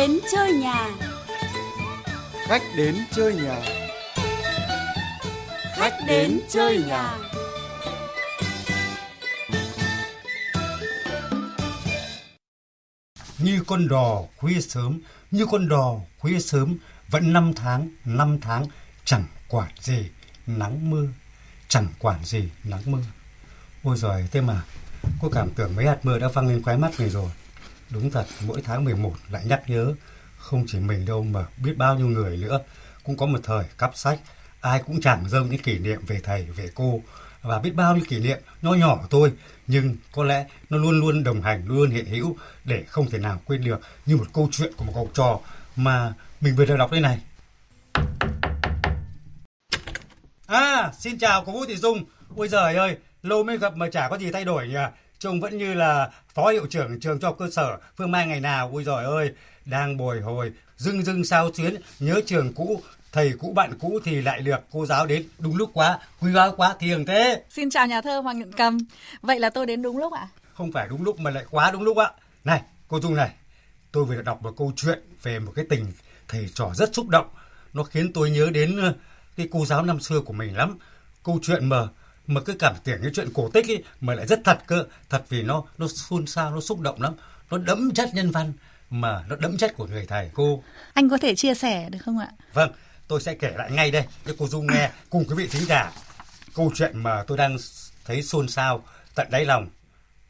[0.00, 0.90] đến chơi nhà.
[2.48, 3.62] Khách đến chơi nhà.
[5.76, 7.18] Khách đến chơi nhà.
[13.38, 15.00] Như con đò khuya sớm,
[15.30, 16.76] như con đò khuya sớm,
[17.08, 18.66] vẫn năm tháng, năm tháng,
[19.04, 20.08] chẳng quản gì
[20.46, 21.06] nắng mưa,
[21.68, 23.02] chẳng quản gì nắng mưa.
[23.82, 24.62] Ôi giời, thế mà,
[25.20, 27.30] cô cảm tưởng mấy hạt mưa đã văng lên khóe mắt mình rồi.
[27.90, 29.94] Đúng thật, mỗi tháng 11 lại nhắc nhớ,
[30.36, 32.60] không chỉ mình đâu mà biết bao nhiêu người nữa.
[33.04, 34.18] Cũng có một thời cắp sách,
[34.60, 37.02] ai cũng chẳng dâng những kỷ niệm về thầy, về cô.
[37.42, 39.32] Và biết bao nhiêu kỷ niệm nho nhỏ của tôi
[39.66, 43.40] nhưng có lẽ nó luôn luôn đồng hành luôn hiện hữu để không thể nào
[43.44, 45.40] quên được như một câu chuyện của một học trò
[45.76, 47.20] mà mình vừa được đọc đây này.
[50.46, 52.04] À xin chào cô Vũ Thị Dung.
[52.36, 54.74] Ôi giời ơi lâu mới gặp mà chả có gì thay đổi nhỉ?
[55.20, 58.70] Trông vẫn như là phó hiệu trưởng trường cho cơ sở Phương Mai ngày nào.
[58.72, 59.32] Ôi giời ơi
[59.64, 61.74] đang bồi hồi dưng dưng sao xuyến.
[61.98, 65.70] Nhớ trường cũ thầy cũ bạn cũ thì lại được cô giáo đến đúng lúc
[65.74, 67.42] quá quý báu quá thiền thế.
[67.50, 68.78] Xin chào nhà thơ Hoàng Nhật Cầm.
[69.22, 70.28] Vậy là tôi đến đúng lúc ạ?
[70.60, 72.10] không phải đúng lúc mà lại quá đúng lúc ạ.
[72.44, 73.30] Này cô dung này
[73.92, 75.92] tôi vừa đọc một câu chuyện về một cái tình
[76.28, 77.26] thầy trò rất xúc động.
[77.72, 78.94] Nó khiến tôi nhớ đến ờ,
[79.36, 80.78] cái cô giáo năm xưa của mình lắm.
[81.24, 81.88] Câu chuyện mà
[82.30, 85.22] mà cứ cảm tưởng cái chuyện cổ tích ấy mà lại rất thật cơ thật
[85.28, 87.14] vì nó nó xôn xao nó xúc động lắm
[87.50, 88.52] nó đẫm chất nhân văn
[88.90, 90.62] mà nó đẫm chất của người thầy cô
[90.94, 92.28] Anh có thể chia sẻ được không ạ?
[92.52, 92.72] Vâng,
[93.08, 95.92] tôi sẽ kể lại ngay đây cho cô Dung nghe cùng quý vị thính giả.
[96.54, 97.56] Câu chuyện mà tôi đang
[98.04, 98.84] thấy xôn xao
[99.14, 99.68] tận đáy lòng.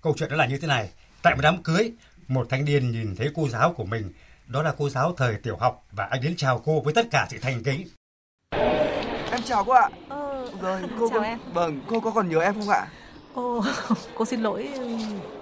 [0.02, 0.90] Câu chuyện đó là như thế này.
[1.22, 1.92] Tại một đám cưới,
[2.28, 4.12] một thanh niên nhìn thấy cô giáo của mình.
[4.46, 7.26] Đó là cô giáo thời tiểu học và anh đến chào cô với tất cả
[7.30, 7.88] sự thành kính.
[9.30, 9.88] Em chào cô ạ.
[10.62, 11.24] Rồi, cô chào có...
[11.24, 11.38] em.
[11.54, 12.86] Vâng, cô có còn nhớ em không ạ?
[13.34, 13.62] Ô,
[14.14, 14.68] cô xin lỗi.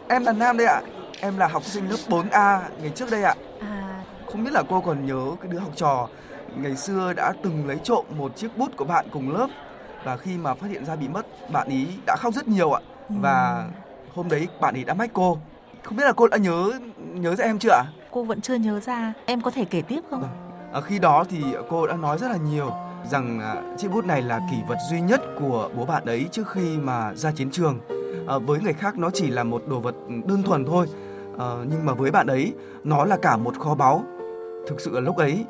[0.09, 0.83] Em là Nam đây ạ.
[1.21, 3.35] Em là học sinh lớp 4A ngày trước đây ạ.
[3.61, 6.09] À, Không biết là cô còn nhớ cái đứa học trò
[6.57, 9.47] ngày xưa đã từng lấy trộm một chiếc bút của bạn cùng lớp
[10.05, 12.81] và khi mà phát hiện ra bị mất, bạn ý đã khóc rất nhiều ạ.
[13.09, 13.69] Và
[14.15, 15.39] hôm đấy bạn ấy đã mách cô.
[15.83, 17.85] Không biết là cô đã nhớ nhớ ra em chưa ạ?
[18.11, 19.13] cô vẫn chưa nhớ ra.
[19.27, 20.25] Em có thể kể tiếp không?
[20.73, 22.73] À, khi đó thì cô đã nói rất là nhiều
[23.11, 26.49] rằng à, chiếc bút này là kỷ vật duy nhất của bố bạn ấy trước
[26.49, 27.81] khi mà ra chiến trường.
[28.27, 29.95] À, với người khác nó chỉ là một đồ vật
[30.27, 30.87] đơn thuần thôi,
[31.39, 32.53] à, nhưng mà với bạn ấy
[32.85, 34.05] nó là cả một kho báu.
[34.69, 35.45] Thực sự là lúc ấy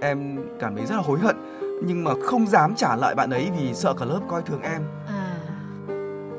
[0.00, 1.36] em cảm thấy rất là hối hận,
[1.84, 4.82] nhưng mà không dám trả lại bạn ấy vì sợ cả lớp coi thường em.
[5.08, 5.19] À,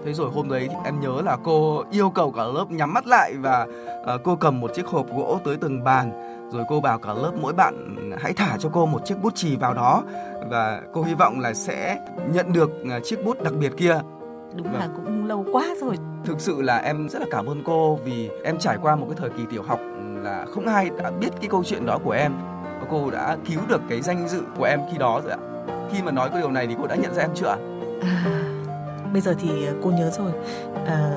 [0.06, 3.34] Thế rồi hôm đấy em nhớ là cô yêu cầu cả lớp nhắm mắt lại
[3.40, 3.68] và
[4.06, 6.12] à, cô cầm một chiếc hộp gỗ tới từng bàn
[6.52, 9.56] rồi cô bảo cả lớp mỗi bạn hãy thả cho cô một chiếc bút chì
[9.56, 10.04] vào đó
[10.50, 12.00] và cô hy vọng là sẽ
[12.34, 14.00] nhận được à, chiếc bút đặc biệt kia.
[14.56, 14.80] đúng Vâng.
[14.80, 15.96] là cũng lâu quá rồi.
[16.26, 19.16] Thực sự là em rất là cảm ơn cô vì em trải qua một cái
[19.20, 19.80] thời kỳ tiểu học
[20.24, 22.34] là không ai đã biết cái câu chuyện đó của em.
[22.64, 25.38] Và cô đã cứu được cái danh dự của em khi đó rồi ạ.
[25.92, 27.58] Khi mà nói cái điều này thì cô đã nhận ra em chưa ạ?
[28.02, 28.61] À,
[29.12, 30.32] bây giờ thì à, cô nhớ rồi
[30.86, 31.16] à,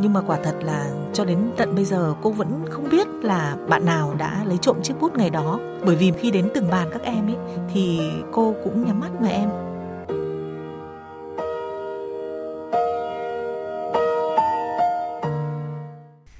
[0.00, 3.56] nhưng mà quả thật là cho đến tận bây giờ cô vẫn không biết là
[3.68, 6.88] bạn nào đã lấy trộm chiếc bút ngày đó bởi vì khi đến từng bàn
[6.92, 7.36] các em ấy
[7.74, 8.00] thì
[8.32, 9.48] cô cũng nhắm mắt mà em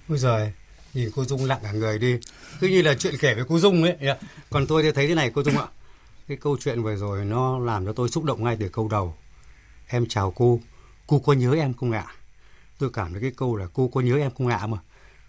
[0.08, 0.52] Ôi giời,
[0.94, 2.18] nhìn cô Dung lặng cả người đi.
[2.60, 3.96] Cứ như là chuyện kể với cô Dung ấy.
[4.00, 4.14] Dạ.
[4.50, 5.66] Còn tôi thì thấy thế này cô Dung ạ.
[6.28, 9.14] Cái câu chuyện vừa rồi nó làm cho tôi xúc động ngay từ câu đầu.
[9.86, 10.60] Em chào cô,
[11.06, 12.06] cô có nhớ em không ạ?
[12.78, 14.78] Tôi cảm thấy cái câu là cô có nhớ em không ạ mà.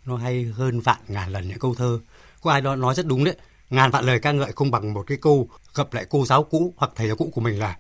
[0.06, 2.00] Nó hay hơn vạn ngàn lần những câu thơ.
[2.41, 3.35] Có ai đó nói rất đúng đấy.
[3.69, 6.73] Ngàn vạn lời ca ngợi không bằng một cái câu gặp lại cô giáo cũ
[6.78, 7.78] hoặc thầy giáo cũ của mình là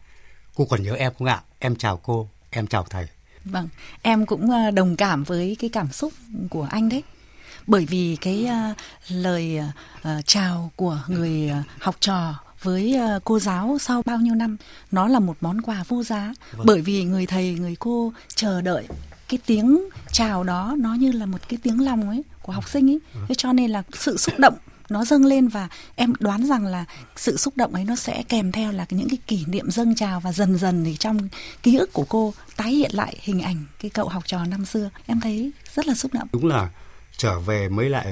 [0.55, 1.41] cô còn nhớ em không ạ?
[1.59, 3.07] Em chào cô, em chào thầy.
[3.45, 3.69] Vâng,
[4.01, 6.13] em cũng ờ, đồng cảm với cái cảm xúc
[6.49, 7.03] của anh đấy.
[7.67, 8.77] Bởi vì cái uh,
[9.09, 9.59] lời
[10.01, 12.33] uh, chào của người uh, học trò
[12.63, 14.57] với ờ, cô giáo sau bao nhiêu năm
[14.91, 16.33] nó là một món quà vô giá.
[16.65, 18.87] Bởi vì người thầy người cô chờ đợi
[19.27, 22.89] cái tiếng chào đó nó như là một cái tiếng lòng ấy của học sinh
[22.89, 22.99] ấy.
[23.27, 24.53] Thế cho nên là sự xúc động
[24.89, 28.51] nó dâng lên và em đoán rằng là sự xúc động ấy nó sẽ kèm
[28.51, 31.29] theo là những cái kỷ niệm dâng trào và dần dần thì trong
[31.63, 34.89] ký ức của cô tái hiện lại hình ảnh cái cậu học trò năm xưa.
[35.05, 36.27] Em thấy rất là xúc động.
[36.31, 36.69] Đúng là
[37.17, 38.05] trở về mới lại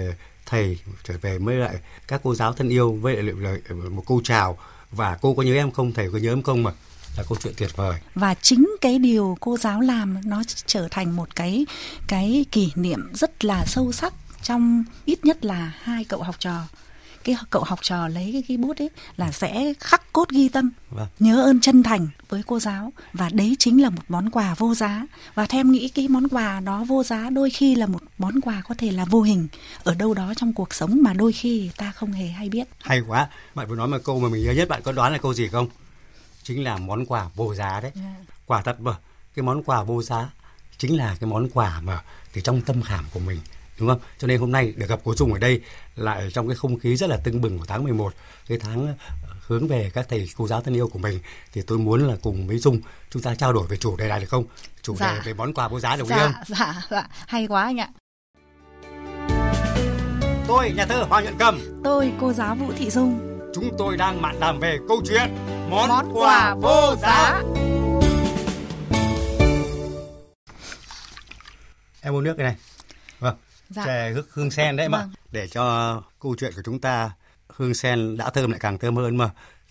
[0.51, 1.75] thầy trở về mới lại
[2.07, 3.59] các cô giáo thân yêu với lại lại
[3.89, 4.57] một câu chào.
[4.91, 5.93] Và cô có nhớ em không?
[5.93, 6.71] Thầy có nhớ em không mà?
[7.17, 7.99] Là câu chuyện tuyệt vời.
[8.15, 11.65] Và chính cái điều cô giáo làm nó trở thành một cái
[12.07, 14.13] cái kỷ niệm rất là sâu sắc
[14.43, 16.63] trong ít nhất là hai cậu học trò
[17.23, 20.71] cái cậu học trò lấy cái ghi bút ấy là sẽ khắc cốt ghi tâm.
[20.89, 21.07] Vâng.
[21.19, 22.93] nhớ ơn chân thành với cô giáo.
[23.13, 25.05] Và đấy chính là một món quà vô giá.
[25.35, 28.41] Và theo em nghĩ cái món quà đó vô giá đôi khi là một món
[28.41, 29.47] quà có thể là vô hình.
[29.83, 32.67] Ở đâu đó trong cuộc sống mà đôi khi ta không hề hay biết.
[32.81, 33.27] Hay quá.
[33.55, 35.47] Bạn vừa nói một câu mà mình nhớ nhất bạn có đoán là câu gì
[35.47, 35.67] không?
[36.43, 37.91] Chính là món quà vô giá đấy.
[38.45, 38.95] Quả thật mà
[39.35, 40.29] cái món quà vô giá
[40.77, 42.03] chính là cái món quà mà
[42.33, 43.39] từ trong tâm khảm của mình
[43.81, 43.99] đúng không?
[44.17, 45.61] Cho nên hôm nay được gặp cô Dung ở đây
[45.95, 48.13] lại trong cái không khí rất là tưng bừng của tháng 11
[48.47, 48.93] cái tháng ờ,
[49.47, 51.19] hướng về các thầy cô giáo thân yêu của mình.
[51.53, 54.19] Thì tôi muốn là cùng với Dung chúng ta trao đổi về chủ đề này
[54.19, 54.45] được không?
[54.81, 55.13] Chủ Dạ.
[55.15, 56.31] đề về món quà vô giá đồng ý không?
[56.47, 56.81] dạ dạ.
[56.91, 57.89] Dạ hay quá anh ạ.
[60.47, 61.81] Tôi nhà thơ Hoàng Nhuận Cầm.
[61.83, 63.27] Tôi cô giáo Vũ Thị Dung.
[63.55, 65.35] Chúng tôi đang mạn đàm về câu chuyện
[65.69, 67.41] món, Món quà vô giá.
[72.01, 72.55] em uống nước cái này.
[73.19, 73.35] Vâng
[73.75, 73.85] Dạ.
[73.85, 75.11] chè hương, sen đấy mà Vâng.
[75.31, 77.11] để cho câu chuyện của chúng ta
[77.47, 79.29] hương sen đã thơm lại càng thơm hơn mà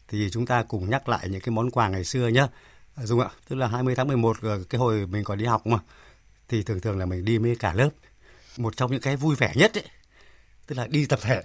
[0.08, 2.47] thì chúng ta cùng nhắc lại những cái món quà ngày xưa nhá.
[2.94, 5.67] À, Dung ạ tức là 20 tháng 11 ờ, cái hồi mình còn đi học
[5.67, 5.79] mà
[6.49, 7.91] thì thường thường là mình đi với cả lớp.
[8.56, 9.85] Một trong những cái vui vẻ nhất ấy
[10.67, 11.43] tức là đi tập thể.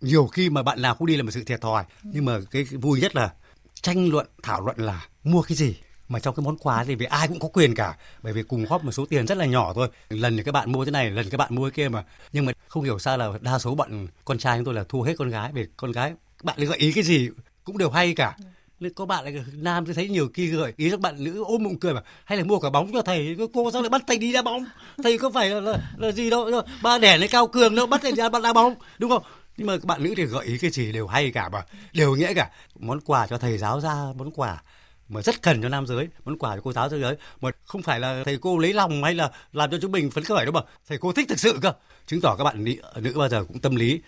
[0.00, 2.64] Nhiều khi mà bạn nào cũng đi là một sự thiệt thòi nhưng mà cái
[2.64, 3.32] vui nhất là
[3.74, 5.76] tranh luận thảo luận là mua cái gì
[6.08, 8.64] mà trong cái món quà thì vì ai cũng có quyền cả bởi vì cùng
[8.64, 9.88] góp một số tiền rất là nhỏ thôi.
[10.08, 12.04] Lần thì các bạn mua thế này lần các bạn mua cái kia mà.
[12.32, 15.02] Nhưng mà không hiểu sao là đa số bọn con trai chúng tôi là thua
[15.02, 16.12] hết con gái vì con gái
[16.42, 17.28] bạn ấy gợi ý cái gì
[17.64, 18.36] cũng đều hay cả.
[18.80, 21.64] Nên có bạn là nam tôi thấy nhiều khi gợi ý các bạn nữ ôm
[21.64, 24.18] bụng cười mà hay là mua cả bóng cho thầy cô sao lại bắt thầy
[24.18, 24.64] đi đá bóng?
[25.02, 28.00] Thầy có phải là, là, là gì đâu ba đẻ lấy cao cường đâu bắt
[28.02, 28.74] thầy đi đá bóng?
[28.98, 29.22] Đúng không?
[29.56, 32.14] Nhưng mà các bạn nữ thì gợi ý cái gì đều hay cả mà đều
[32.14, 32.50] nghĩa cả.
[32.78, 34.62] Món quà cho thầy giáo ra món quà
[35.08, 37.16] mà rất cần cho nam giới món quà cho cô giáo giới.
[37.40, 40.24] Mà không phải là thầy cô lấy lòng hay là làm cho chúng mình phấn
[40.24, 41.72] khởi đâu mà thầy cô thích thực sự cơ.
[42.06, 44.00] Chứng tỏ các bạn nữ, nữ bao giờ cũng tâm lý.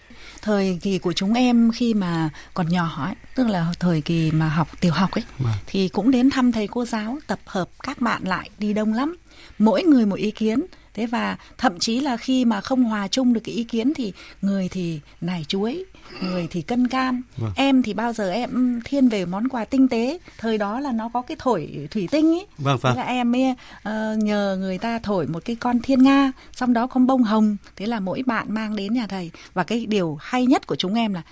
[0.43, 4.49] Thời kỳ của chúng em khi mà còn nhỏ ấy, tức là thời kỳ mà
[4.49, 5.53] học tiểu học ấy Vâng.
[5.67, 9.17] thì cũng đến thăm thầy cô giáo tập hợp các bạn lại đi đông lắm.
[9.59, 10.67] Mỗi người một ý kiến.
[10.95, 14.13] Thế và thậm chí là khi mà không hòa chung được cái ý kiến thì
[14.43, 15.85] người thì nải chuối
[16.23, 17.53] người thì cân cam Vâng.
[17.57, 21.09] em thì bao giờ em thiên về món quà tinh tế thời đó là nó
[21.13, 22.95] có cái thổi thủy tinh ấy Vâng, vâng.
[22.97, 26.73] Thế là em ấy ờ, nhờ người ta thổi một cái con thiên nga xong
[26.73, 30.19] đó con bông hồng thế là mỗi bạn mang đến nhà thầy và cái điều
[30.21, 31.23] hay nhất của chúng em là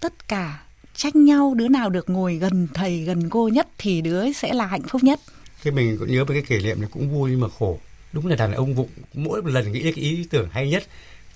[0.00, 0.60] tất cả
[0.96, 4.52] tranh nhau đứa nào được ngồi gần thầy gần cô nhất thì đứa ấy sẽ
[4.54, 5.20] là hạnh phúc nhất
[5.62, 7.78] Thế mình cũng nhớ về cái kỷ niệm này cũng vui nhưng mà khổ.
[8.12, 10.82] Đúng là đàn ông vụng mỗi một lần nghĩ cái ý tưởng hay nhất.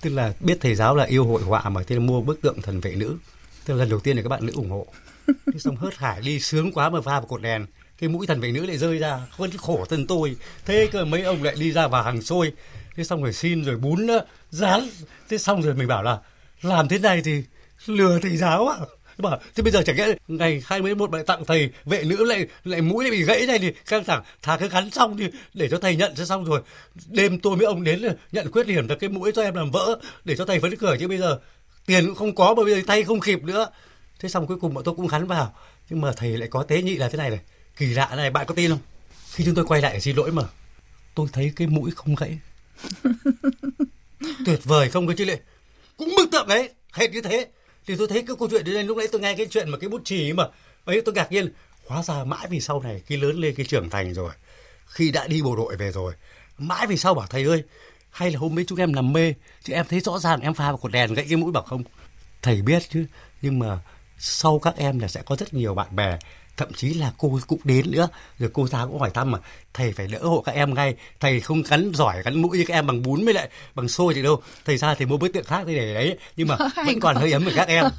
[0.03, 2.63] Tức là biết thầy giáo là yêu hội họa mà, thế là mua bức tượng
[2.63, 3.17] thần vệ nữ.
[3.65, 4.87] Tức là lần đầu tiên là các bạn nữ ủng hộ.
[5.27, 7.67] Thế xong hớt hải đi, sướng quá mà va vào cột đèn.
[7.99, 9.21] Cái mũi thần vệ nữ lại rơi ra.
[9.37, 10.37] Vẫn khổ thân tôi.
[10.65, 12.53] Thế cơ mấy ông lại đi ra vào hàng xôi.
[12.97, 14.25] Thế xong rồi xin rồi bún nữa.
[14.51, 14.89] Rán.
[15.29, 16.19] Thế xong rồi mình bảo là,
[16.63, 17.43] làm thế này thì
[17.87, 18.79] lừa thầy giáo à
[19.23, 22.81] bảo thế bây giờ chẳng lẽ ngày 21 lại tặng thầy vệ nữ lại lại
[22.81, 24.23] mũi lại bị gãy này thì căng thẳng.
[24.43, 26.61] Thà cái gắn xong thì để cho thầy nhận cho xong rồi.
[27.07, 28.03] Đêm tôi với ông đến
[28.33, 30.99] nhận khuyết điểm là cái mũi cho em làm vỡ để cho thầy phấn khởi.
[30.99, 31.39] Chứ bây giờ
[31.87, 33.69] tiền cũng không có mà bây giờ tay không kịp nữa.
[34.19, 35.55] Thế xong cuối cùng bọn tôi cũng gắn vào.
[35.91, 37.41] Nhưng mà thầy lại có tế nhị là thế này này.
[37.77, 38.81] Kỳ lạ này bạn có tin không?
[39.33, 40.43] Khi chúng tôi quay lại xin lỗi mà.
[41.15, 42.39] Tôi thấy cái mũi không gãy.
[44.47, 45.41] Tuyệt vời không cơ chứ lệ.
[45.97, 47.47] Cũng bức tượng ấy hệt như thế
[47.87, 49.89] thì tôi thấy cái câu chuyện đến lúc nãy tôi nghe cái chuyện mà cái
[49.89, 50.45] bút chì ấy mà,
[50.85, 51.53] ấy, tôi ngạc nhiên,
[51.87, 54.33] hóa ra mãi vì sau này khi lớn lên khi trưởng thành rồi,
[54.87, 56.13] khi đã đi bộ đội về rồi,
[56.59, 57.63] mãi vì sau bảo, thầy ơi,
[58.11, 60.65] hay là hôm ấy chúng em làm mê, chứ em thấy rõ ràng em pha
[60.65, 61.83] vào cột đèn gãy cái mũi bảo không?
[62.43, 63.07] Thầy biết chứ,
[63.43, 63.79] nhưng mà
[64.19, 66.19] sau các em là sẽ có rất nhiều bạn bè
[66.57, 68.09] thậm chí là cô cũng đến nữa.
[68.39, 69.39] Rồi cô giáo cũng hỏi thăm mà
[69.75, 72.75] thầy phải đỡ hộ các em ngay thầy không gắn giỏi gắn mũi như các
[72.75, 74.43] em bằng bún với lại bằng xôi thì đâu.
[74.65, 76.57] Thầy ra thì mua bức tượng khác thì để đấy nhưng mà
[76.87, 77.85] vẫn còn hơi ấm với các em.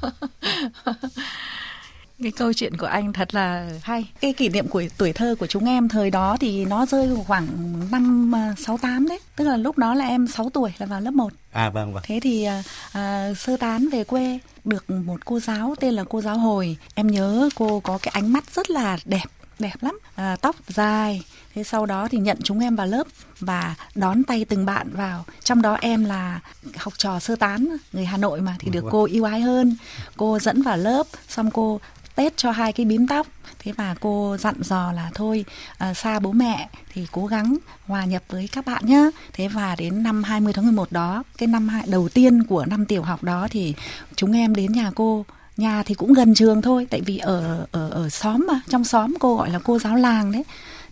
[2.22, 4.04] Cái câu chuyện của anh thật là hay.
[4.20, 7.46] Cái kỷ niệm của tuổi thơ của chúng em thời đó thì nó rơi khoảng
[7.90, 9.18] năm à, sáu tám đấy.
[9.36, 12.02] Tức là lúc đó là em 6 tuổi là vào lớp 1 à vâng vâng.
[12.06, 16.20] Thế thì à, à, sơ tán về quê được một cô giáo tên là cô
[16.20, 16.76] giáo hồi.
[16.94, 19.24] Em nhớ cô có cái ánh mắt rất là đẹp
[19.58, 19.98] đẹp lắm.
[20.14, 21.22] À, tóc dài.
[21.54, 23.06] Thế sau đó thì nhận chúng em vào lớp
[23.40, 25.24] và đón tay từng bạn vào.
[25.44, 26.40] Trong đó em là
[26.76, 29.76] học trò sơ tán người hà nội mà thì được cô yêu ái hơn.
[30.16, 31.80] Cô dẫn vào lớp xong cô
[32.14, 33.26] tết cho hai cái bím tóc.
[33.58, 35.44] Thế và cô dặn dò là thôi
[35.78, 37.56] à, xa bố mẹ thì cố gắng
[37.86, 41.46] hòa nhập với các bạn nhé thế và đến năm 20 tháng 11 đó cái
[41.46, 43.74] năm đầu tiên của năm tiểu học đó thì
[44.16, 45.24] chúng em đến nhà cô.
[45.56, 49.14] Nhà thì cũng gần trường thôi tại vì ở ở ở xóm mà trong xóm
[49.20, 50.42] cô gọi là cô giáo làng đấy.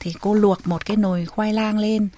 [0.01, 2.09] Thì cô luộc một cái nồi khoai lang lên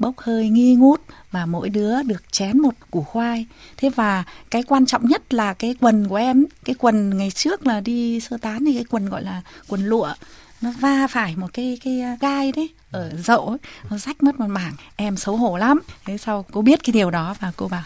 [0.00, 3.46] bốc hơi nghi ngút và mỗi đứa được chén một củ khoai.
[3.76, 7.66] Thế và cái quan trọng nhất là cái quần của em cái quần ngày trước
[7.66, 10.12] là đi sơ tán thì cái quần gọi là quần lụa
[10.60, 13.58] nó va phải một cái cái gai đấy ở dậu ấy,
[13.90, 14.72] nó rách mất một mảng.
[14.96, 15.80] Em xấu hổ lắm.
[16.04, 17.84] Thế sau cô biết cái điều đó và cô bảo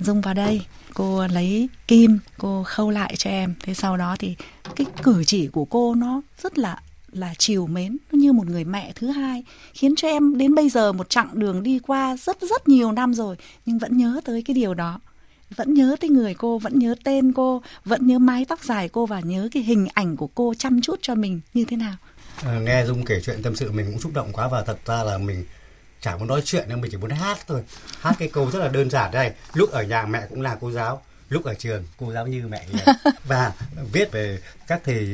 [0.00, 0.62] dung vào đây
[0.94, 3.54] cô lấy kim cô khâu lại cho em.
[3.62, 4.36] Thế sau đó thì
[4.76, 6.80] cái cử chỉ của cô nó rất là
[7.16, 9.44] là chiều mến nó như một người mẹ thứ hai
[9.74, 13.14] khiến cho em đến bây giờ một chặng đường đi qua rất rất nhiều năm
[13.14, 15.00] rồi nhưng vẫn nhớ tới cái điều đó.
[15.56, 19.06] Vẫn nhớ tới người cô vẫn nhớ tên cô vẫn nhớ mái tóc dài cô
[19.06, 21.96] và nhớ cái hình ảnh của cô chăm chút cho mình như thế nào.
[22.42, 25.02] À, nghe dung kể chuyện tâm sự mình cũng xúc động quá và thật ra
[25.02, 25.44] là mình
[26.00, 27.62] chả muốn nói chuyện nhưng mình chỉ muốn hát thôi.
[28.00, 30.70] Hát cái câu rất là đơn giản đây lúc ở nhà mẹ cũng là cô
[30.70, 32.66] giáo lúc ở trường cô giáo như mẹ.
[33.24, 33.52] Và
[33.92, 35.08] viết về các thầy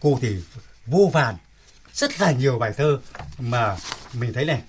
[0.00, 0.36] cô thì
[0.86, 1.34] vô vàn
[1.96, 2.98] rất là nhiều bài thơ
[3.38, 3.76] mà
[4.12, 4.62] mình thấy này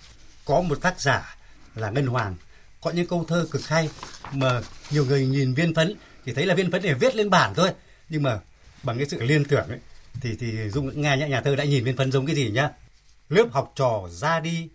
[0.46, 1.38] có một tác giả
[1.76, 2.36] là ngân hoàng
[2.82, 3.90] có những câu thơ cực hay
[4.32, 7.54] mà nhiều người nhìn viên phấn thì thấy là viên phấn để viết lên bản
[7.56, 7.70] thôi
[8.10, 8.40] nhưng mà
[8.84, 9.80] bằng cái sự liên tưởng ấy
[10.22, 12.70] thì thì dung nghe nhà, nhà thơ đã nhìn viên phấn giống cái gì nhá.
[13.30, 14.70] Lớp học trò ra đi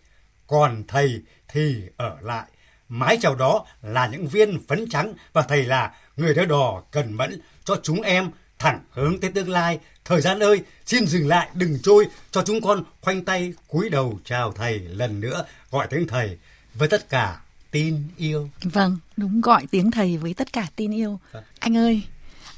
[0.47, 2.45] còn thầy thì ở lại.
[2.89, 7.13] Mái chào đó là những viên phấn trắng và thầy là người đỡ đò cần
[7.13, 8.31] mẫn cho chúng em
[8.62, 9.78] thẳng hướng tới tương lai.
[10.04, 14.19] Thời gian ơi xin dừng lại đừng trôi cho chúng con khoanh tay cúi đầu
[14.25, 16.38] chào thầy lần nữa gọi tiếng thầy
[16.75, 17.40] với tất cả
[17.71, 18.49] tin yêu.
[18.62, 21.21] Vâng đúng gọi tiếng thầy với tất cả tin yêu.
[21.33, 21.45] Vâng.
[21.59, 22.02] anh ơi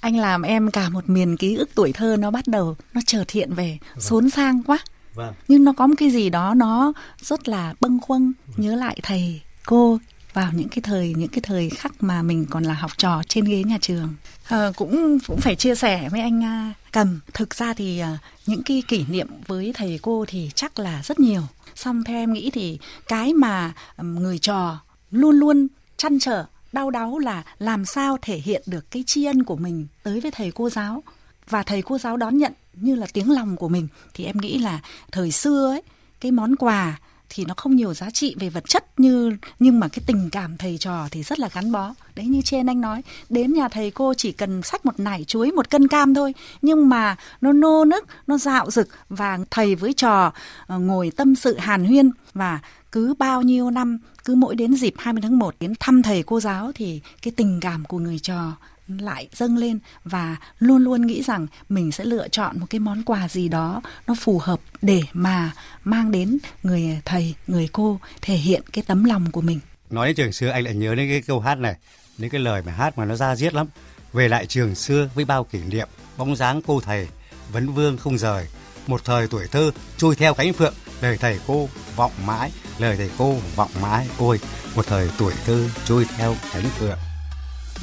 [0.01, 3.31] anh làm em cả một miền ký ức tuổi thơ nó bắt đầu nó chợt
[3.31, 4.79] hiện về xốn sang quá.
[5.15, 5.35] Vâng.
[5.49, 8.33] Nhưng nó có một cái gì đó nó rất là bâng khuâng.
[8.57, 9.99] Nhớ lại thầy cô
[10.35, 13.45] vào những cái thời những cái thời khắc mà mình còn là học trò trên
[13.45, 14.15] ghế nhà trường?
[14.49, 17.21] À, cũng cũng phải chia sẻ với anh à, cầm.
[17.35, 21.21] Thực ra thì à, những cái kỷ niệm với thầy cô thì chắc là rất
[21.21, 21.43] nhiều.
[21.75, 27.19] Xong theo em nghĩ thì cái mà người trò luôn luôn chăn trở đau đáu
[27.19, 30.71] là làm sao thể hiện được cái tri ân của mình tới với thầy cô
[30.71, 31.03] giáo.
[31.49, 33.89] Và thầy cô giáo đón nhận như là tiếng lòng của mình.
[34.15, 34.81] Thì em nghĩ là
[35.13, 35.83] thời xưa ấy
[36.21, 39.89] cái món quà thì nó không nhiều giá trị về vật chất như, nhưng mà
[39.89, 41.95] cái tình cảm thầy trò thì rất là gắn bó.
[42.17, 45.53] Đấy, như trên anh nói, đến nhà thầy cô chỉ cần sách một nải chuối,
[45.53, 49.93] một cân cam thôi, nhưng mà nó nô nức, nó dạo rực và thầy với
[49.93, 50.33] trò
[50.67, 52.61] ờ, ngồi tâm sự hàn huyên và
[52.93, 56.41] cứ bao nhiêu năm, cứ mỗi đến dịp 20 tháng 1 đến thăm thầy cô
[56.41, 58.53] giáo thì cái tình cảm của người trò
[58.89, 63.03] lại dâng lên và luôn luôn nghĩ rằng mình sẽ lựa chọn một cái món
[63.03, 65.53] quà gì đó nó phù hợp để mà
[65.85, 69.61] mang đến người thầy, người cô thể hiện cái tấm lòng của mình.
[69.91, 71.77] nói đến trường xưa anh lại nhớ đến cái câu hát này
[72.19, 73.67] đến cái lời mà hát mà nó ra diết lắm.
[74.13, 77.09] Về lại trường xưa với bao kỷ niệm bóng dáng cô thầy
[77.53, 78.47] vấn vương không rời.
[78.87, 83.11] Một thời tuổi thơ trôi theo cánh phượng lời thầy cô vọng mãi lời thầy
[83.19, 84.07] cô vọng mãi.
[84.19, 84.41] Ôi
[84.77, 86.99] một thời tuổi thơ trôi theo cánh phượng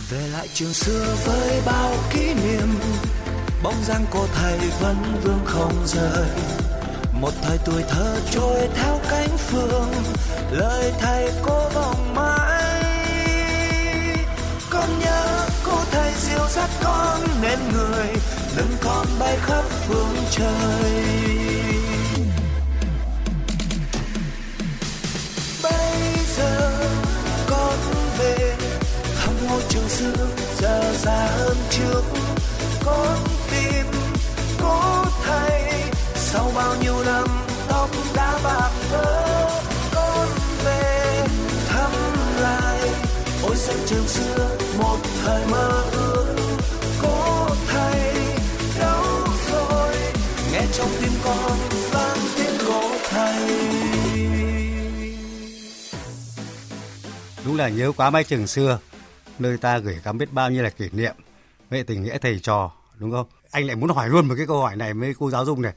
[0.09, 2.79] về lại trường xưa với bao kỷ niệm,
[3.63, 6.29] bóng dáng cô thầy vẫn vương không rời.
[7.13, 9.91] Một thời tuổi thơ trôi theo cánh phương,
[10.51, 12.63] lời thầy cô vọng mãi.
[14.69, 18.07] Con nhớ cô thầy dìu dắt con nên người,
[18.57, 21.50] đừng con bay khắp phương trời.
[29.71, 30.27] Trường xưa
[30.59, 32.01] giờ già hơn trước.
[32.85, 33.17] Con
[33.51, 33.85] tim
[34.61, 35.83] cố thay
[36.15, 37.27] sau bao nhiêu năm,
[37.67, 39.49] tóc đã bạc phơ
[39.93, 40.27] con
[40.65, 41.25] về
[41.67, 41.91] thăm
[42.39, 42.79] lại.
[43.43, 46.35] Ôi sân trường xưa một thời mơ ước.
[47.01, 48.13] Cố thầy
[48.79, 49.05] đâu
[49.51, 49.95] rồi.
[50.51, 51.57] Nghe trong tim con
[51.91, 53.49] vang tiếng cố thầy.
[57.45, 58.79] Đúng là nhớ quá mái trường xưa
[59.41, 61.15] nơi ta gửi gắm biết bao nhiêu là kỷ niệm
[61.69, 64.61] về tình nghĩa thầy trò, đúng không anh lại muốn hỏi luôn một cái câu
[64.61, 65.73] hỏi này với cô giáo dung này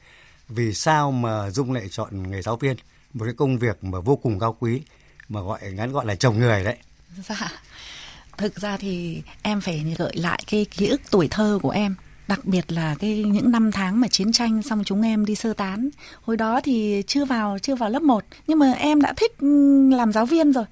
[0.49, 2.75] vì sao mà dung lại chọn nghề giáo viên
[3.13, 4.81] một cái công việc mà vô cùng cao quý,
[5.29, 6.77] mà gọi, ngắn gọi là chồng người đấy
[7.27, 7.51] Dạ.
[8.37, 11.95] Thực ra thì em phải gợi lại cái ký ức tuổi thơ của em.
[12.27, 15.53] Đặc biệt là cái những năm tháng mà chiến tranh xong chúng em đi sơ
[15.53, 15.89] tán.
[16.21, 19.31] Hồi đó thì chưa vào chưa vào lớp 1 nhưng mà em đã thích
[19.91, 20.65] làm giáo viên rồi.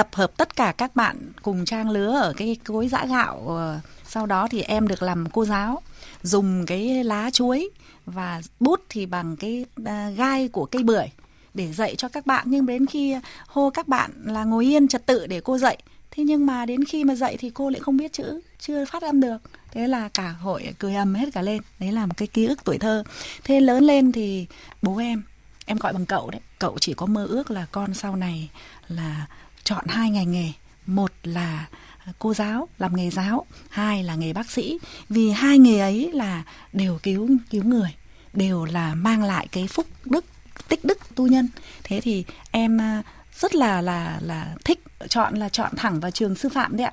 [0.00, 3.44] Tập hợp tất cả các bạn cùng trang lứa ở cái cối giã gạo.
[3.48, 5.82] Ờ, sau đó thì em được làm cô giáo,
[6.22, 7.70] dùng cái lá chuối
[8.06, 11.06] và bút thì bằng cái ờ, gai của cây bưởi
[11.54, 12.46] để dạy cho các bạn.
[12.50, 13.16] Nhưng đến khi
[13.46, 15.78] hô các bạn là ngồi yên trật tự để cô dạy
[16.10, 19.02] thế nhưng mà đến khi mà dạy thì cô lại không biết chữ chưa phát
[19.02, 19.38] âm được.
[19.72, 21.62] Thế là cả hội cười ầm hết cả lên.
[21.78, 23.04] Đấy là một cái ký ức tuổi thơ.
[23.44, 24.46] Thế lớn lên thì
[24.82, 25.22] bố em
[25.66, 26.40] em gọi bằng cậu đấy.
[26.58, 28.50] Cậu chỉ có mơ ước là con sau này
[28.88, 29.26] là
[29.70, 30.52] chọn hai ngành nghề.
[30.86, 31.66] Một là
[31.98, 34.78] à, cô giáo, làm nghề giáo, hai là nghề bác sĩ.
[35.08, 37.94] Vì hai nghề ấy là đều cứu cứu người,
[38.32, 40.24] đều là mang lại cái phúc đức,
[40.68, 41.48] tích đức tu nhân.
[41.84, 43.02] Thế thì em à,
[43.38, 46.92] rất là là là thích, chọn là chọn thẳng vào trường sư phạm đấy ạ.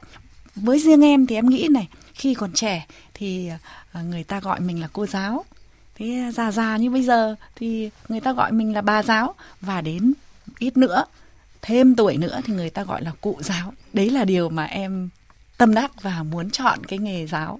[0.55, 3.49] Với riêng em thì em nghĩ này, khi còn trẻ thì
[3.91, 5.45] à, người ta gọi mình là cô giáo.
[5.95, 9.35] Thế già già như bây giờ thì người ta gọi mình là bà giáo.
[9.61, 10.13] Và đến
[10.59, 11.05] ít nữa
[11.61, 13.73] thêm tuổi nữa thì người ta gọi là cụ giáo.
[13.93, 15.09] Đấy là điều mà em
[15.57, 17.59] tâm đắc và muốn chọn cái nghề giáo.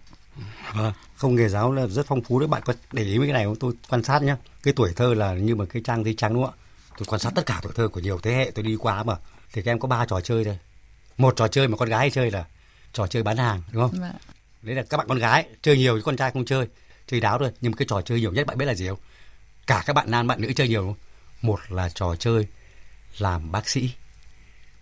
[0.75, 2.47] Vâng, không nghề giáo là rất phong phú đấy.
[2.47, 3.55] Bạn có để ý mấy cái này không?
[3.55, 4.37] Tôi quan sát nhá.
[4.63, 6.63] Cái tuổi thơ là như một cái trang giấy trắng đúng không ạ?
[6.97, 9.15] Tôi quan sát tất cả tuổi thơ của nhiều thế hệ tôi đi qua mà.
[9.53, 10.57] Thì các em có ba trò chơi thôi.
[11.17, 12.45] Một trò chơi mà con gái hay chơi là
[12.93, 14.01] trò chơi bán hàng đúng không?
[14.01, 14.11] Vâng.
[14.61, 16.67] đấy là các bạn con gái chơi nhiều chứ con trai không chơi.
[17.07, 18.99] Chơi đáo thôi nhưng mà cái trò chơi nhiều nhất bạn biết là gì không?
[19.67, 20.95] Cả các bạn nam bạn nữ chơi nhiều không?
[21.41, 22.47] Một là trò chơi
[23.17, 23.91] làm bác sĩ.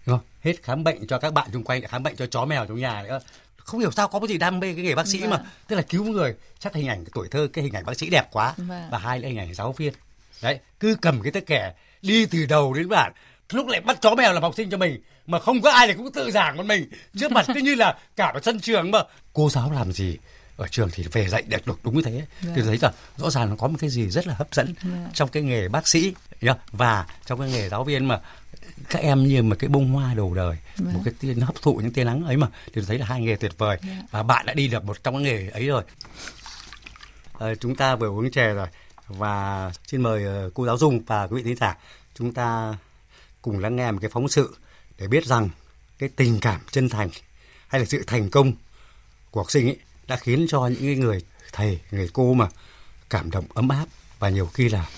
[0.05, 0.25] Đúng không?
[0.41, 3.03] Hết khám bệnh cho các bạn xung quanh khám bệnh cho chó mèo trong nhà
[3.03, 3.19] nữa.
[3.57, 5.29] Không hiểu sao có cái gì đam mê cái nghề bác sĩ Vâng.
[5.29, 5.43] mà.
[5.67, 8.27] Tức là cứu người chắc hình ảnh tuổi thơ cái hình ảnh bác sĩ đẹp
[8.31, 8.53] quá.
[8.57, 8.89] Vâng.
[8.91, 9.93] và hai là hình ảnh giáo viên.
[10.41, 13.13] Đấy cứ cầm cái tấc kẻ đi từ đầu đến bản
[13.51, 15.93] lúc lại bắt chó mèo làm học sinh cho mình mà không có ai thì
[15.93, 16.89] cũng tự giảng con mình.
[17.19, 18.99] Trước mặt cứ như là cả một sân trường mà.
[19.33, 20.17] Cô giáo làm gì
[20.57, 22.25] ở trường thì về dạy được đúng, như thế.
[22.41, 24.73] Thì tôi thấy là rõ ràng nó có một cái gì rất là hấp dẫn
[24.81, 25.07] Vâng.
[25.13, 26.55] trong cái nghề bác sĩ nhá.
[26.71, 28.21] và trong cái nghề giáo viên mà
[28.89, 31.93] các em như một cái bông hoa đầu đời một cái tiên hấp thụ những
[31.93, 32.47] tia nắng ấy mà.
[32.65, 33.77] Thì tôi thấy là hai nghề tuyệt vời.
[34.11, 35.83] Và bạn đã đi được một trong cái nghề ấy rồi.
[37.33, 38.67] Ờ, chúng ta vừa uống chè rồi.
[39.07, 41.77] Và xin mời ờ, cô giáo Dung và quý vị thính giả
[42.15, 42.77] chúng ta
[43.41, 44.57] cùng lắng nghe một cái phóng sự
[44.97, 45.49] để biết rằng
[45.99, 47.09] cái tình cảm chân thành
[47.67, 48.53] hay là sự thành công
[49.31, 51.21] của học sinh ấy đã khiến cho những người
[51.53, 52.47] thầy người cô mà
[53.09, 53.85] cảm động ấm áp
[54.19, 54.89] và nhiều khi là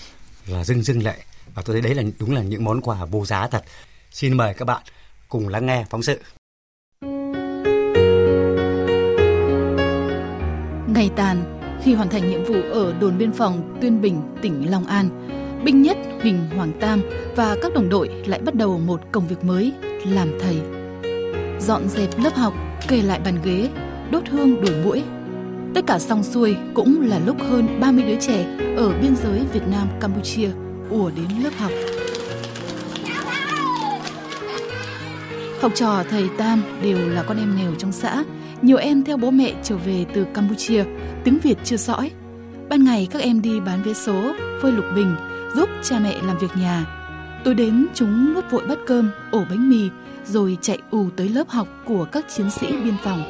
[0.48, 1.16] là dưng dưng lệ
[1.56, 3.64] và tôi thấy đấy là đúng là những món quà vô giá thật.
[4.12, 4.82] Xin mời các bạn
[5.30, 6.20] cùng lắng nghe phóng sự.
[10.94, 14.86] Ngày tàn, khi hoàn thành nhiệm vụ ở đồn biên phòng Tuyên Bình, tỉnh Long
[14.86, 15.10] An,
[15.66, 17.02] binh nhất Huỳnh Hoàng Tam
[17.36, 19.74] và các đồng đội lại bắt đầu một công việc mới,
[20.06, 20.62] làm thầy.
[21.60, 22.54] Dọn dẹp lớp học,
[22.88, 23.70] kê lại bàn ghế,
[24.12, 25.04] đốt hương đuổi mũi.
[25.74, 29.68] Tất cả xong xuôi cũng là lúc hơn 30 đứa trẻ ở biên giới Việt
[29.72, 30.50] Nam Campuchia
[30.90, 31.72] ùa đến lớp học.
[35.62, 38.24] Học trò thầy Tam đều là con em nghèo trong xã,
[38.62, 40.84] nhiều em theo bố mẹ trở về từ Campuchia,
[41.24, 42.12] tiếng Việt chưa sõi.
[42.70, 45.16] Ban ngày các em đi bán vé số, phơi lục bình,
[45.56, 46.86] giúp cha mẹ làm việc nhà.
[47.44, 49.90] Tối đến chúng nuốt vội bát cơm, ổ bánh mì,
[50.26, 53.24] rồi chạy ù tới lớp học của các chiến sĩ biên phòng.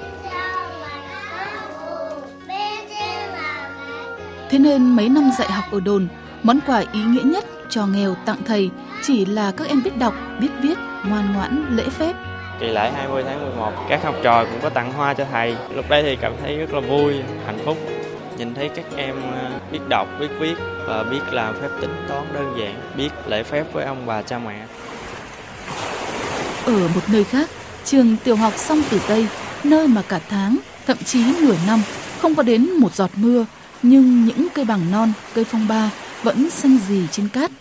[4.57, 6.07] Thế nên mấy năm dạy học ở đồn,
[6.43, 8.69] món quà ý nghĩa nhất cho nghèo tặng thầy
[9.03, 12.13] chỉ là các em biết đọc, biết viết, ngoan ngoãn, lễ phép.
[12.59, 15.55] Kỳ lễ 20 tháng 11, các học trò cũng có tặng hoa cho thầy.
[15.75, 17.13] Lúc đấy thì cảm thấy rất là vui,
[17.45, 17.77] hạnh phúc.
[18.37, 20.55] Nhìn thấy các em ờ, biết đọc, biết viết
[20.87, 24.39] và biết làm phép tính toán đơn giản, biết lễ phép với ông bà cha
[24.39, 24.65] mẹ.
[26.65, 27.49] Ở một nơi khác,
[27.85, 29.27] trường tiểu học song tử Tây,
[29.63, 31.81] nơi mà cả tháng, thậm chí nửa năm
[32.21, 33.45] không có đến một giọt mưa,
[33.81, 35.91] nhưng những cây bằng non, cây phong ba
[36.23, 37.51] vẫn xanh rì trên cát.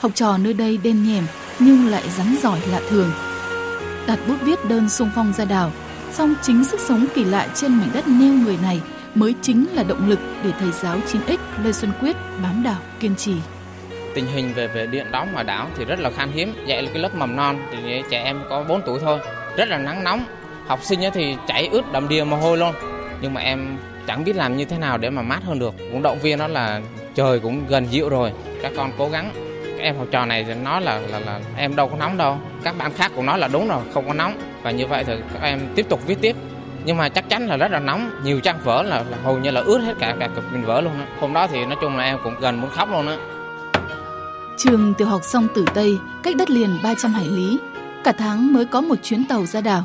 [0.00, 1.24] Học trò nơi đây đen nhèm
[1.58, 3.12] nhưng lại rắn giỏi lạ thường.
[4.06, 5.72] Đặt bút viết đơn xung phong ra đảo,
[6.12, 8.80] song chính sức sống kỳ lạ trên mảnh đất neo người này
[9.14, 13.16] mới chính là động lực để thầy giáo 9X Lê Xuân Quyết bám đảo kiên
[13.16, 13.34] trì.
[14.14, 16.90] tình hình về về điện đóng ở đảo thì rất là khan hiếm dạy là
[16.92, 19.18] cái lớp mầm non thì trẻ em có 4 tuổi thôi
[19.56, 20.24] rất là nắng nóng
[20.66, 22.74] học sinh thì chảy ướt đầm đìa mồ hôi luôn
[23.20, 25.74] nhưng mà em chẳng biết làm như thế nào để mà mát hơn được.
[25.78, 26.80] Cũng động viên nó là
[27.14, 28.32] trời cũng gần dịu rồi.
[28.62, 29.30] Các con cố gắng.
[29.64, 32.38] Các em học trò này nó nói là, là là em đâu có nóng đâu.
[32.62, 34.38] Các bạn khác cũng nói là đúng rồi không có nóng.
[34.62, 36.36] Và như vậy thì các em tiếp tục viết tiếp.
[36.84, 38.10] Nhưng mà chắc chắn là rất là nóng.
[38.24, 40.80] Nhiều trang vở là, là hầu như là ướt hết cả cả cục bình vở
[40.80, 41.06] luôn á.
[41.20, 43.16] Hôm đó thì nói chung là em cũng gần muốn khóc luôn á.
[44.58, 47.58] Trường tiểu học sông tử Tây cách đất liền 300 hải lý,
[48.04, 49.84] cả tháng mới có một chuyến tàu ra đảo.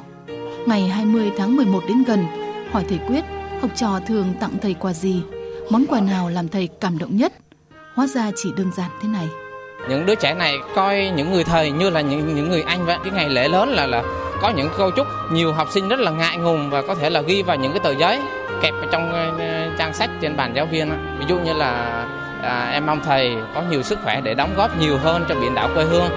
[0.65, 2.25] Ngày 20 tháng 11 đến gần,
[2.71, 3.23] hỏi thầy Quyết,
[3.61, 5.21] học trò thường tặng thầy quà gì,
[5.69, 7.33] món quà nào làm thầy cảm động nhất.
[7.95, 9.27] Hóa ra chỉ đơn giản thế này.
[9.89, 12.97] những đứa trẻ này coi những người thầy như là những những người anh vậy
[13.03, 14.03] cái ngày lễ lớn là là
[14.41, 17.21] có những câu chúc nhiều học sinh rất là ngại ngùng và có thể là
[17.21, 18.19] ghi vào những cái tờ giấy
[18.61, 21.71] kẹp vào trong ờ, trang sách trên bàn giáo viên ví dụ như là
[22.41, 25.55] à, em mong thầy có nhiều sức khỏe để đóng góp nhiều hơn cho biển
[25.55, 26.09] đảo quê hương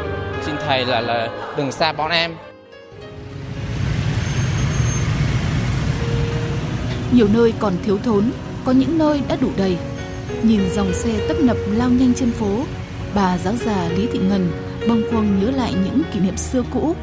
[0.43, 2.35] xin thầy là là đừng xa bọn em
[7.13, 8.25] Nhiều nơi còn thiếu thốn,
[8.65, 9.77] có những nơi đã đủ đầy.
[10.43, 12.65] Nhìn dòng xe tấp nập lao nhanh trên phố,
[13.15, 14.51] bà giáo già Lý Thị Ngân
[14.89, 16.95] bâng khuâng nhớ lại những kỷ niệm xưa cũ.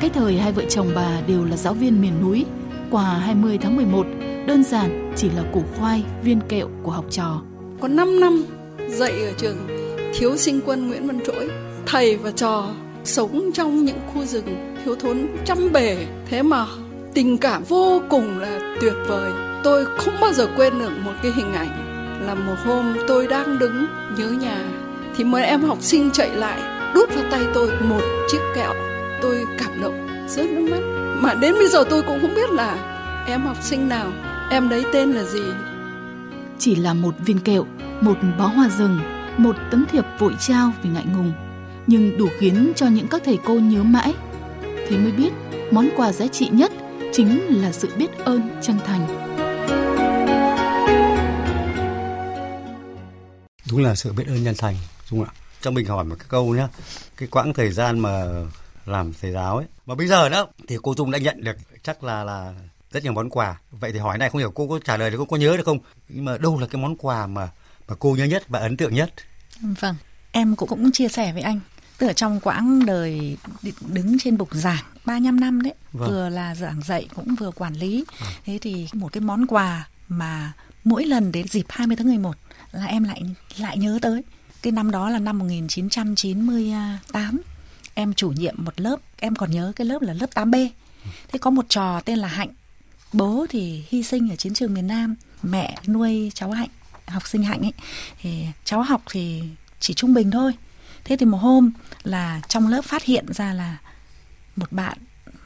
[0.00, 2.44] Cái thời hai vợ chồng bà đều là giáo viên miền núi.
[2.90, 4.06] Quà 20 tháng 11
[4.46, 7.42] đơn giản chỉ là củ khoai, viên kẹo của học trò.
[7.80, 8.44] Có 5 năm
[8.88, 9.56] dạy ở trường
[10.14, 11.48] thiếu sinh quân Nguyễn Văn Trỗi,
[11.86, 12.68] thầy và trò
[13.04, 16.66] sống trong những khu rừng thiếu thốn trăm bể, thế mà
[17.14, 19.32] tình cảm vô cùng là tuyệt vời.
[19.64, 21.92] Tôi không bao giờ quên được một cái hình ảnh
[22.26, 24.58] là một hôm tôi đang đứng nhớ nhà,
[25.16, 26.60] thì một em học sinh chạy lại,
[26.94, 28.72] đút vào tay tôi một chiếc kẹo.
[29.22, 30.80] Tôi cảm động, rớt nước mắt.
[31.20, 32.76] Mà đến bây giờ tôi cũng không biết là
[33.26, 34.12] em học sinh nào,
[34.50, 35.44] em đấy tên là gì.
[36.58, 37.66] Chỉ là một viên kẹo,
[38.00, 38.98] một bó hoa rừng,
[39.36, 41.32] một tấm thiệp vội trao vì ngại ngùng.
[41.86, 44.14] Nhưng đủ khiến cho những các thầy cô nhớ mãi.
[44.88, 45.30] Thế mới biết,
[45.70, 46.72] món quà giá trị nhất
[47.12, 49.06] chính là sự biết ơn chân thành.
[53.70, 54.76] Đúng là sự biết ơn nhân thành
[55.10, 55.30] đúng ạ?
[55.60, 56.68] Cho mình hỏi một cái câu nhá.
[57.16, 58.24] Cái quãng thời gian mà
[58.86, 62.04] làm thầy giáo ấy và bây giờ đó thì cô Dung đã nhận được chắc
[62.04, 62.54] là là
[62.92, 63.60] rất nhiều món quà.
[63.70, 65.66] Vậy thì hỏi này không hiểu cô có trả lời được cô có nhớ được
[65.66, 65.78] không?
[66.08, 67.48] Nhưng mà đâu là cái món quà mà
[67.88, 69.12] mà cô nhớ nhất và ấn tượng nhất?
[69.80, 69.94] Vâng
[70.32, 71.60] em cũng cũng chia sẻ với anh
[72.02, 73.36] tức là trong quãng đời
[73.86, 76.10] đứng trên bục giảng 35 năm đấy vâng.
[76.10, 78.04] vừa là giảng dạy cũng vừa quản lý.
[78.20, 78.28] Vâng.
[78.44, 80.52] thế thì một cái món quà mà
[80.84, 82.36] mỗi lần đến dịp 20 tháng 11
[82.72, 83.22] là em lại
[83.58, 84.22] lại nhớ tới.
[84.62, 87.40] Cái năm đó là năm 1998
[87.94, 90.68] em chủ nhiệm một lớp em còn nhớ cái lớp là lớp 8B
[91.28, 92.50] thế có một trò tên là Hạnh.
[93.12, 96.70] Bố thì hy sinh ở chiến trường miền Nam mẹ nuôi cháu Hạnh
[97.06, 97.72] học sinh Hạnh ấy.
[98.22, 99.42] Thì cháu học thì
[99.80, 100.52] chỉ trung bình thôi
[101.04, 101.70] thế thì một hôm
[102.02, 103.76] là trong lớp phát hiện ra là
[104.56, 104.98] một bạn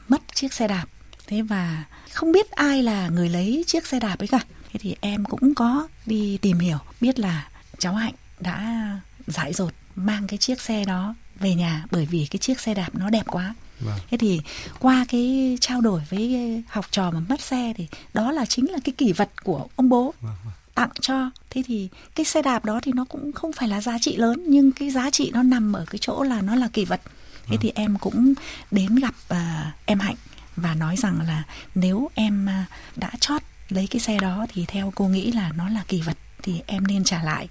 [0.07, 0.85] mất chiếc xe đạp
[1.27, 4.39] thế và không biết ai là người lấy chiếc xe đạp ấy cả
[4.71, 8.89] thế thì em cũng có đi tìm hiểu biết là cháu hạnh đã
[9.27, 12.89] dại dột mang cái chiếc xe đó về nhà bởi vì cái chiếc xe đạp
[12.93, 13.99] nó đẹp quá Vâng.
[14.09, 14.41] Thế thì
[14.79, 18.79] qua cái trao đổi với học trò mà mất xe thì đó là chính là
[18.83, 20.53] cái kỷ vật của ông bố vâng, vâng.
[20.77, 21.29] Tặng cho.
[21.49, 24.43] Thế thì cái xe đạp đó thì nó cũng không phải là giá trị lớn
[24.47, 27.01] nhưng cái giá trị nó nằm ở cái chỗ là nó là kỷ vật.
[27.05, 27.59] Thế vâng.
[27.61, 28.33] thì em cũng
[28.71, 30.15] đến gặp uh, em Hạnh
[30.55, 31.43] và nói rằng là
[31.75, 35.69] nếu em uh, đã chót lấy cái xe đó thì theo cô nghĩ là nó
[35.69, 37.47] là kỳ vật thì em nên trả lại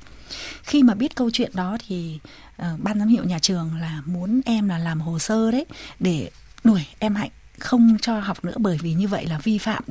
[0.62, 2.18] khi mà biết câu chuyện đó thì
[2.62, 5.64] uh, ban giám hiệu nhà trường là muốn em là làm hồ sơ đấy
[6.00, 6.30] để
[6.64, 9.84] đuổi em hạnh không cho học nữa bởi vì như vậy là vi phạm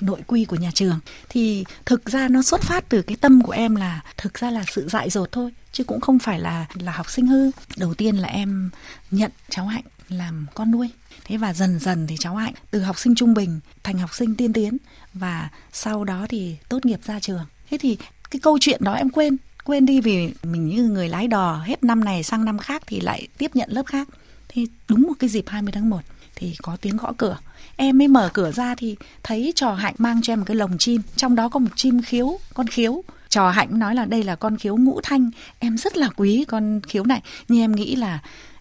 [0.00, 3.52] nội quy của nhà trường, thì thực ra nó xuất phát từ cái tâm của
[3.52, 6.92] em là thực ra là sự dại dột thôi, chứ cũng không phải là là
[6.92, 7.50] học sinh hư.
[7.76, 8.70] Đầu tiên là em
[9.10, 10.90] nhận cháu hạnh làm con nuôi.
[11.24, 14.34] Thế và dần dần thì cháu hạnh từ học sinh trung bình thành học sinh
[14.34, 14.76] tiên tiến,
[15.14, 17.44] và sau đó thì tốt nghiệp ra trường.
[17.70, 17.96] Thế thì
[18.30, 21.84] cái câu chuyện đó em quên quên đi vì mình như người lái đò hết
[21.84, 24.08] năm này sang năm khác thì lại tiếp nhận lớp khác.
[24.48, 26.00] Thì đúng một cái dịp 20 tháng 1
[26.42, 27.38] thì có tiếng gõ cửa.
[27.76, 30.78] Em mới mở cửa ra thì thấy trò hạnh mang cho em một cái lồng
[30.78, 33.04] chim, trong đó có một chim khiếu, con khiếu.
[33.28, 36.80] Trò hạnh nói là đây là con khiếu ngũ thanh, em rất là quý con
[36.88, 37.22] khiếu này.
[37.48, 38.18] Nhưng em nghĩ là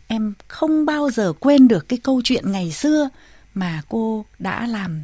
[0.07, 3.09] em không bao giờ quên được cái câu chuyện ngày xưa
[3.53, 5.01] mà cô đã làm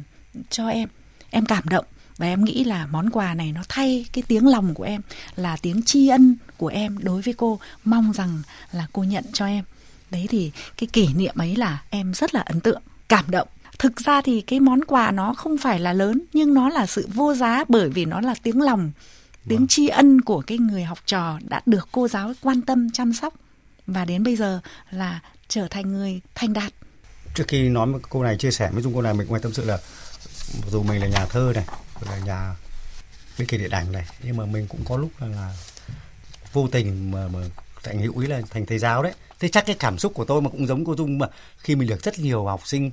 [0.50, 0.88] cho em.
[1.30, 1.84] Em cảm động
[2.16, 5.02] và em nghĩ là món quà này nó thay cái tiếng lòng của em,
[5.36, 7.60] là tiếng tri ân của em đối với cô.
[7.84, 9.64] Mong rằng là cô nhận cho em
[10.10, 13.48] đấy thì cái kỷ niệm ấy là em rất là ấn tượng cảm động.
[13.78, 17.08] Thực ra thì cái món quà nó không phải là lớn nhưng nó là sự
[17.14, 18.90] vô giá bởi vì nó là tiếng lòng
[19.48, 19.68] tiếng vâng.
[19.68, 23.34] tri ân của cái người học trò đã được cô giáo quan tâm chăm sóc.
[23.86, 26.72] Và đến bây giờ là trở thành người thành đạt.
[27.34, 29.52] Trước khi nói một câu này chia sẻ với dung cô này mình cũng tâm
[29.52, 29.78] sự là
[30.70, 31.64] dù mình là nhà thơ này
[32.00, 32.54] là nhà
[33.38, 35.54] biết kỷ điện ảnh này nhưng mà mình cũng có lúc là, là
[36.52, 37.38] vô tình mà, mà
[37.88, 39.12] thành hữu ý là thành thầy giáo đấy.
[39.40, 41.26] Thế chắc cái cảm xúc của tôi mà cũng giống cô dung mà
[41.58, 42.90] khi mình được rất nhiều học sinh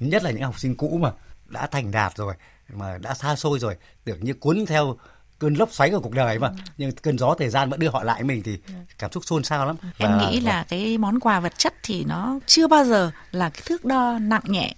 [0.00, 1.12] nhất là những học sinh cũ mà
[1.48, 2.34] đã thành đạt rồi
[2.72, 4.96] mà đã xa xôi rồi tưởng như cuốn theo
[5.38, 6.54] cơn lốc xoáy của cuộc đời mà ừ.
[6.78, 8.72] nhưng cơn gió thời gian vẫn đưa họ lại mình thì ừ.
[8.98, 9.76] cảm xúc xôn xao lắm.
[9.98, 13.50] Em và, nghĩ là cái món quà vật chất thì nó chưa bao giờ là
[13.50, 14.74] cái thước đo nặng nhẹ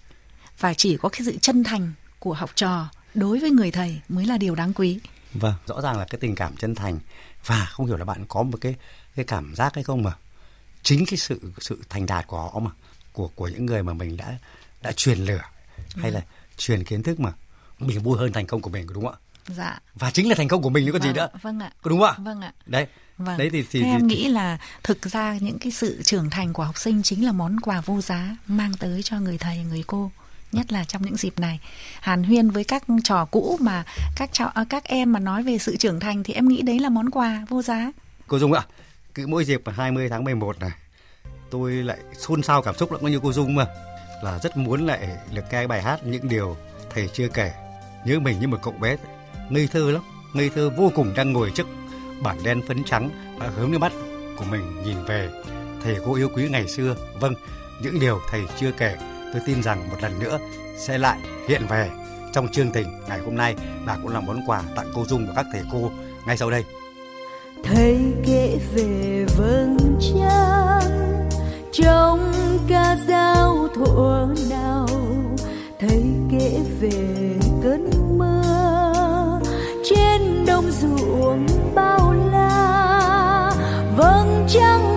[0.59, 4.27] và chỉ có cái sự chân thành của học trò đối với người thầy mới
[4.27, 4.99] là điều đáng quý.
[5.35, 6.99] Vâng rõ ràng là cái tình cảm chân thành.
[7.47, 8.75] Và không hiểu là bạn có một cái
[9.17, 10.13] cái cảm giác hay không mà?
[10.83, 12.71] Chính cái sự sự thành đạt của họ mà
[13.13, 14.39] của của những người mà mình đã
[14.83, 15.43] đã truyền lửa
[15.97, 16.15] hay ừ.
[16.15, 16.23] là
[16.57, 17.33] truyền kiến thức mà
[17.79, 19.19] mình vui hơn thành công của mình đúng không ạ?
[19.47, 19.79] Dạ.
[19.95, 21.29] Và chính là thành công của mình nữa có vâng, gì nữa.
[21.43, 21.73] vâng ạ.
[21.83, 22.15] Có đúng không ạ?
[22.19, 22.53] Vâng ạ.
[22.67, 22.87] Đấy.
[23.19, 23.39] Vâng.
[23.39, 26.53] đấy thì, thì, Thế thì em nghĩ là thực ra những cái sự trưởng thành
[26.53, 29.85] của học sinh chính là món quà vô giá mang tới cho người thầy người
[29.87, 30.11] cô
[30.53, 31.61] nhất là trong những dịp này.
[32.01, 33.85] Hàn huyên với các trò cũ mà
[34.17, 36.79] các trò à, các em mà nói về sự trưởng thành thì em nghĩ đấy
[36.79, 37.93] là món quà vô giá.
[38.27, 38.63] Cô dung ạ
[39.15, 40.71] cứ mỗi dịp 20 tháng 11 này,
[41.51, 43.67] tôi lại xôn xao cảm xúc lắm như cô Dung mà.
[44.23, 46.57] Là rất muốn lại được nghe bài hát những điều
[46.95, 47.53] thầy chưa kể,
[48.05, 48.97] nhớ mình như một cậu bé.
[49.51, 50.03] Ngây thơ lắm,
[50.35, 51.67] ngây thơ vô cùng đang ngồi trước
[52.23, 53.93] bản đen phấn trắng và hướng nước mắt
[54.39, 55.31] của mình nhìn về.
[55.85, 57.35] Thầy cô yêu quý ngày xưa vâng
[57.83, 58.97] những điều thầy chưa kể.
[59.33, 60.39] Tôi tin rằng một lần nữa
[60.77, 61.91] sẽ lại hiện về
[62.33, 63.57] trong chương trình ngày hôm nay.
[63.85, 65.91] Và cũng là món quà tặng cô Dung và các thầy cô
[66.27, 66.65] ngay sau đây
[67.63, 71.29] thấy kể về vầng trăng,
[71.73, 72.33] trong
[72.69, 74.87] ca dao thuở nào.
[75.81, 79.41] Thấy kể về cơn mưa,
[79.85, 83.53] trên đồng ruộng bao la.
[83.97, 84.92] Vầng trăng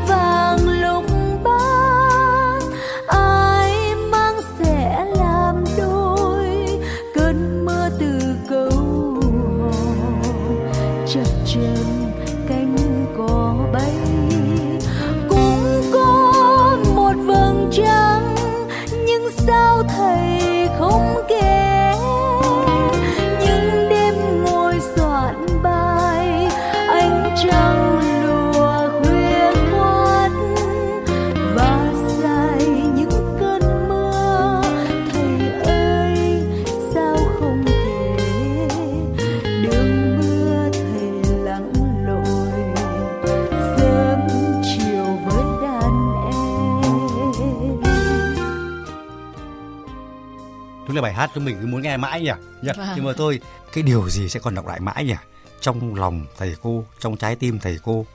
[51.15, 52.32] hát chúng mình cứ muốn nghe mãi nhỉ?
[52.62, 52.71] Nhỉ?
[52.78, 52.89] Vâng.
[52.95, 53.39] nhưng mà thôi
[53.73, 55.15] cái điều gì sẽ còn đọc lại mãi nhỉ?
[55.62, 58.06] Trong lòng thầy cô trong trái tim thầy cô.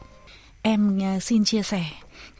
[0.62, 1.84] Em ờ, xin chia sẻ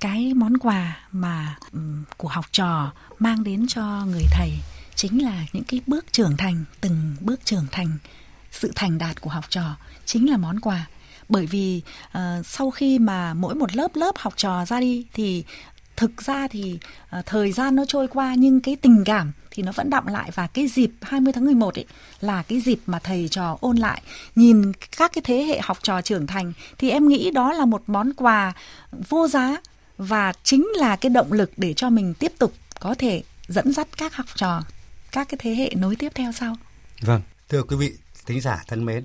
[0.01, 4.51] cái món quà mà ừm, của học trò mang đến cho người thầy
[4.95, 7.99] chính là những cái bước trưởng thành, từng bước trưởng thành,
[8.51, 10.87] sự thành đạt của học trò chính là món quà.
[11.29, 15.45] Bởi vì ờ, sau khi mà mỗi một lớp lớp học trò ra đi thì
[16.01, 16.79] thực ra thì
[17.19, 20.31] uh, thời gian nó trôi qua nhưng cái tình cảm thì nó vẫn đọng lại
[20.35, 21.85] và cái dịp 20 tháng 11 ấy
[22.21, 24.03] là cái dịp mà thầy trò ôn lại
[24.37, 27.83] nhìn các cái thế hệ học trò trưởng thành thì em nghĩ đó là một
[27.87, 28.53] món quà
[29.09, 29.57] vô giá
[29.99, 33.89] và chính là cái động lực để cho mình tiếp tục có thể dẫn dắt
[33.97, 34.63] các học trò
[35.13, 36.57] các cái thế hệ nối tiếp theo sau.
[37.01, 37.93] Vâng, thưa quý vị
[38.27, 39.05] thính giả thân mến,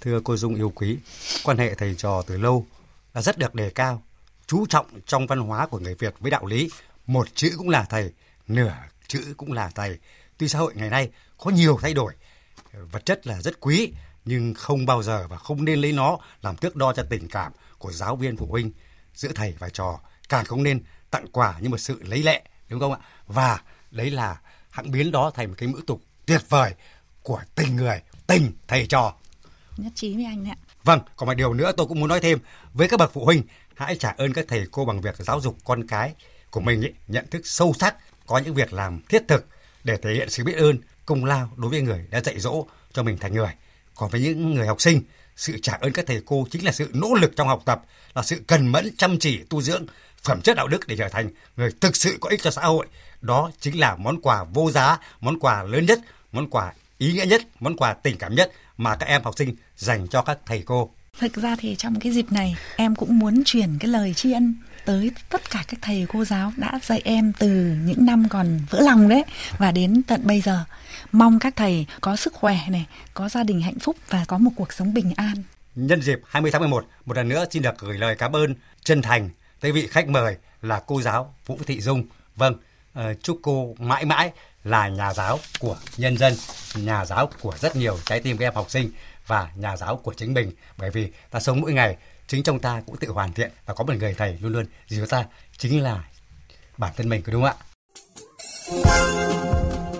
[0.00, 0.98] thưa cô Dung yêu quý,
[1.44, 2.66] quan hệ thầy trò từ lâu
[3.14, 4.02] là rất được đề cao,
[4.46, 6.70] chú trọng trong văn hóa của người Việt với đạo lý,
[7.06, 8.12] một chữ cũng là thầy,
[8.48, 8.74] nửa
[9.06, 9.98] chữ cũng là thầy.
[10.38, 12.12] Tuy xã hội ngày nay có nhiều thay đổi,
[12.72, 13.92] vật chất là rất quý,
[14.24, 17.52] nhưng không bao giờ và không nên lấy nó làm thước đo cho tình cảm
[17.78, 18.72] của giáo viên phụ huynh
[19.14, 20.00] giữa thầy và trò.
[20.28, 22.98] Càng không nên tặng quà như một sự lấy lệ, đúng không ạ?
[23.26, 26.74] Và đấy là hãng biến đó thành một cái ngữ tục tuyệt vời
[27.22, 29.14] của tình người, tình thầy trò.
[29.76, 30.56] Nhất trí với anh ạ.
[30.84, 32.38] Vâng, còn một điều nữa tôi cũng muốn nói thêm
[32.72, 33.42] với các bậc phụ huynh,
[33.76, 36.14] hãy trả ơn các thầy cô bằng việc giáo dục con cái
[36.50, 39.46] của mình ý, nhận thức sâu sắc, có những việc làm thiết thực
[39.84, 43.02] để thể hiện sự biết ơn, công lao đối với người đã dạy dỗ cho
[43.02, 43.50] mình thành người.
[43.94, 45.02] Còn với những người học sinh,
[45.36, 47.82] sự trả ơn các thầy cô chính là sự nỗ lực trong học tập,
[48.14, 49.86] là sự cần mẫn chăm chỉ tu dưỡng
[50.22, 52.86] phẩm chất đạo đức để trở thành người thực sự có ích cho xã hội.
[53.20, 55.98] Đó chính là món quà vô giá, món quà lớn nhất,
[56.32, 59.56] món quà ý nghĩa nhất, món quà tình cảm nhất mà các em học sinh
[59.76, 60.90] dành cho các thầy cô.
[61.18, 64.54] Thực ra thì trong cái dịp này em cũng muốn truyền cái lời tri ân
[64.84, 67.48] tới tất cả các thầy cô giáo đã dạy em từ
[67.84, 69.24] những năm còn vỡ lòng đấy
[69.58, 70.64] và đến tận bây giờ.
[71.12, 74.50] Mong các thầy có sức khỏe này, có gia đình hạnh phúc và có một
[74.56, 75.34] cuộc sống bình an.
[75.74, 79.02] Nhân dịp 20 tháng 11, một lần nữa xin được gửi lời cảm ơn chân
[79.02, 82.04] thành tới vị khách mời là cô giáo Vũ Thị Dung.
[82.36, 82.56] Vâng,
[82.94, 84.30] ờ, chúc cô mãi mãi
[84.64, 86.32] là nhà giáo của nhân dân,
[86.74, 88.90] nhà giáo của rất nhiều trái tim các em học sinh
[89.26, 90.52] và nhà giáo của chính mình.
[90.76, 93.84] Bởi vì ta sống mỗi ngày, chính trong ta cũng tự hoàn thiện và có
[93.84, 95.24] một người thầy luôn luôn dìu ta
[95.58, 96.04] chính là
[96.76, 97.64] bản thân mình, có đúng không ạ?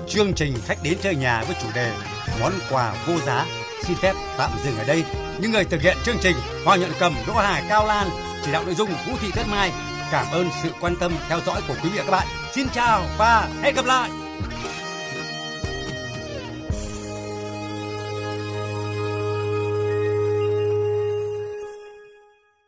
[0.08, 1.92] Chương trình khách đến chơi nhà với chủ đề
[2.40, 3.46] món quà vô giá
[3.84, 5.04] xin phép tạm dừng ở đây.
[5.40, 8.08] Những người thực hiện chương trình hoa nhận Cầm, Đỗ Hải, Cao Lan,
[8.44, 9.72] chỉ đạo nội dung Vũ Thị Tuyết Mai.
[10.12, 12.26] Cảm ơn sự quan tâm theo dõi của quý vị và các bạn.
[12.52, 14.23] Xin chào và hẹn gặp lại.